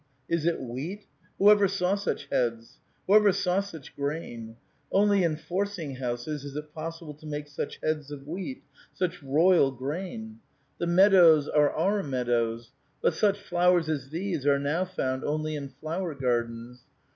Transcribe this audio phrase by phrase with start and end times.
[0.27, 1.05] Is it wheat?
[1.37, 2.79] Who ever saw such heads?
[3.05, 4.55] Who ever saw such grain?
[4.91, 9.69] Only in forcing houses is it possible to make such heads of wheat, such royal
[9.69, 10.39] grain!
[10.79, 15.55] The meadows are our mead ows; but such flowers as these are now found only
[15.55, 16.81] in flower gardens.